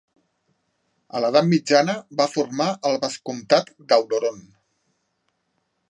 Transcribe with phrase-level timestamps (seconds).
[1.17, 4.43] A l'edat mitjana va formar el Vescomtat d'Auloron.